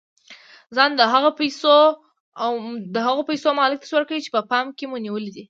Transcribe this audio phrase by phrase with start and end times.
[0.75, 0.91] ځان
[2.95, 5.39] د هغو پيسو مالک تصور کړئ چې په پام کې مو نيولې دي.